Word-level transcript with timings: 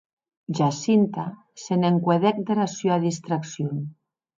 Jacinta 0.59 1.25
se 1.65 1.73
n’encuedèc 1.83 2.37
dera 2.51 2.67
sua 2.77 3.01
distraccion. 3.09 3.73